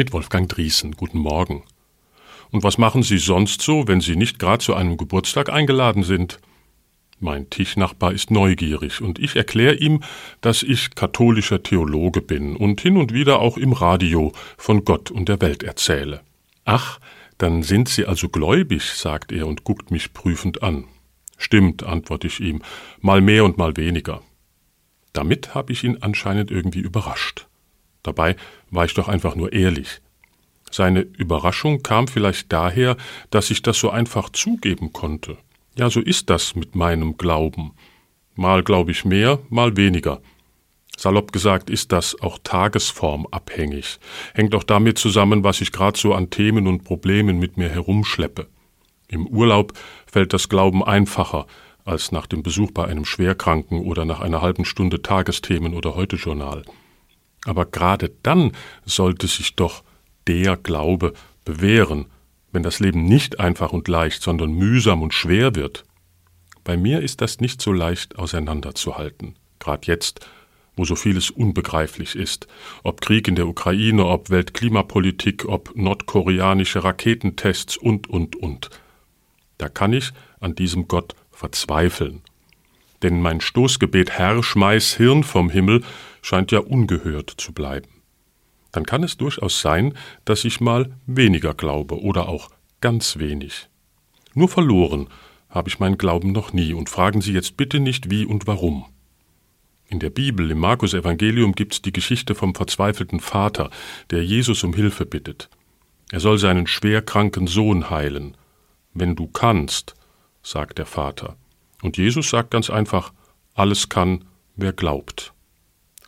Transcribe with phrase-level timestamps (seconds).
[0.00, 0.92] mit Wolfgang Driesen.
[0.92, 1.62] Guten Morgen.
[2.50, 6.40] Und was machen Sie sonst so, wenn Sie nicht gerade zu einem Geburtstag eingeladen sind?
[7.18, 10.02] Mein Tischnachbar ist neugierig und ich erkläre ihm,
[10.40, 15.28] dass ich katholischer Theologe bin und hin und wieder auch im Radio von Gott und
[15.28, 16.22] der Welt erzähle.
[16.64, 16.98] Ach,
[17.36, 20.84] dann sind Sie also gläubig, sagt er und guckt mich prüfend an.
[21.36, 22.62] Stimmt, antworte ich ihm,
[23.02, 24.22] mal mehr und mal weniger.
[25.12, 27.49] Damit habe ich ihn anscheinend irgendwie überrascht.
[28.02, 28.36] Dabei
[28.70, 30.00] war ich doch einfach nur ehrlich.
[30.70, 32.96] Seine Überraschung kam vielleicht daher,
[33.30, 35.36] dass ich das so einfach zugeben konnte.
[35.76, 37.72] Ja, so ist das mit meinem Glauben.
[38.36, 40.20] Mal glaube ich mehr, mal weniger.
[40.96, 43.98] Salopp gesagt ist das auch tagesformabhängig,
[44.34, 48.46] hängt auch damit zusammen, was ich gerade so an Themen und Problemen mit mir herumschleppe.
[49.08, 49.72] Im Urlaub
[50.06, 51.46] fällt das Glauben einfacher
[51.84, 56.62] als nach dem Besuch bei einem Schwerkranken oder nach einer halben Stunde Tagesthemen oder Heute-Journal.
[57.44, 58.52] Aber gerade dann
[58.84, 59.82] sollte sich doch
[60.26, 62.06] der Glaube bewähren,
[62.52, 65.84] wenn das Leben nicht einfach und leicht, sondern mühsam und schwer wird.
[66.64, 70.20] Bei mir ist das nicht so leicht auseinanderzuhalten, gerade jetzt,
[70.76, 72.46] wo so vieles unbegreiflich ist,
[72.82, 78.70] ob Krieg in der Ukraine, ob Weltklimapolitik, ob nordkoreanische Raketentests und, und, und.
[79.58, 82.22] Da kann ich an diesem Gott verzweifeln.
[83.02, 85.82] Denn mein Stoßgebet Herr, schmeiß Hirn vom Himmel
[86.22, 87.88] scheint ja ungehört zu bleiben.
[88.72, 93.68] Dann kann es durchaus sein, dass ich mal weniger glaube oder auch ganz wenig.
[94.34, 95.08] Nur verloren
[95.48, 98.86] habe ich meinen Glauben noch nie und fragen Sie jetzt bitte nicht wie und warum.
[99.88, 103.70] In der Bibel, im Markus Evangelium, gibt's die Geschichte vom verzweifelten Vater,
[104.10, 105.50] der Jesus um Hilfe bittet.
[106.12, 108.36] Er soll seinen schwerkranken Sohn heilen.
[108.94, 109.96] Wenn du kannst,
[110.44, 111.36] sagt der Vater.
[111.82, 113.12] Und Jesus sagt ganz einfach,
[113.54, 114.24] alles kann,
[114.56, 115.32] wer glaubt.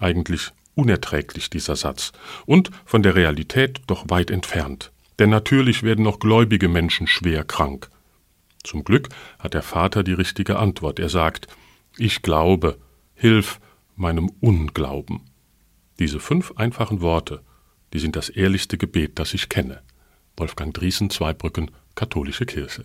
[0.00, 2.12] Eigentlich unerträglich dieser Satz
[2.46, 4.90] und von der Realität doch weit entfernt.
[5.18, 7.90] Denn natürlich werden auch gläubige Menschen schwer krank.
[8.64, 10.98] Zum Glück hat der Vater die richtige Antwort.
[10.98, 11.48] Er sagt,
[11.98, 12.78] ich glaube,
[13.14, 13.60] hilf
[13.96, 15.20] meinem Unglauben.
[15.98, 17.42] Diese fünf einfachen Worte,
[17.92, 19.82] die sind das ehrlichste Gebet, das ich kenne.
[20.36, 22.80] Wolfgang Driesen, Zweibrücken, Katholische Kirche.